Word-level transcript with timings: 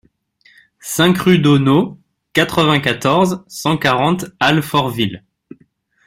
cinq 0.79 1.19
rue 1.19 1.37
Daunot, 1.37 1.99
quatre-vingt-quatorze, 2.33 3.43
cent 3.47 3.77
quarante, 3.77 4.25
Alfortville 4.39 5.23